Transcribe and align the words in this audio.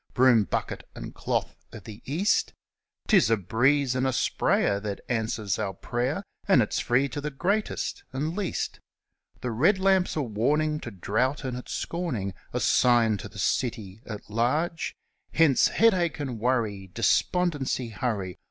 Broom, 0.15 0.45
Bucket, 0.45 0.89
and 0.95 1.13
Cloth 1.13 1.55
of 1.71 1.83
the 1.83 2.01
East! 2.11 2.53
'Tis 3.07 3.29
a 3.29 3.37
breeze 3.37 3.93
and 3.93 4.07
a 4.07 4.11
sprayer 4.13 4.79
that 4.79 5.01
answers 5.07 5.59
our 5.59 5.75
prayer, 5.75 6.23
And 6.47 6.59
it's 6.63 6.79
free 6.79 7.07
to 7.09 7.21
the 7.21 7.29
greatest 7.29 8.03
and 8.11 8.35
least. 8.35 8.79
The 9.41 9.51
red 9.51 9.77
lamp's 9.77 10.15
a 10.15 10.23
warning 10.23 10.79
to 10.79 10.89
drought 10.89 11.43
and 11.43 11.55
its 11.55 11.73
scorning 11.73 12.33
A 12.51 12.59
sign 12.59 13.17
to 13.17 13.29
the 13.29 13.37
city 13.37 14.01
at 14.07 14.27
large 14.27 14.95
Hence, 15.35 15.67
Headache 15.67 16.19
and 16.19 16.39
Worry! 16.39 16.89
Despondency, 16.95 17.89
hurry! 17.89 18.39